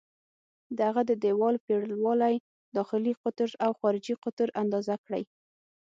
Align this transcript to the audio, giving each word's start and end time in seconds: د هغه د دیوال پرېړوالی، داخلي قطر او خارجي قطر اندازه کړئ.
د 0.77 0.79
هغه 0.89 1.01
د 1.09 1.11
دیوال 1.23 1.55
پرېړوالی، 1.65 2.35
داخلي 2.77 3.13
قطر 3.23 3.49
او 3.65 3.71
خارجي 3.79 4.15
قطر 4.23 4.47
اندازه 4.61 4.95
کړئ. 5.05 5.23